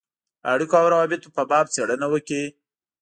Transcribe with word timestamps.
اړېکو 0.51 0.75
او 0.81 0.87
روابطو 0.93 1.29
په 1.35 1.43
باب 1.51 1.65
څېړنه 1.73 2.07
وکړي. 2.09 2.43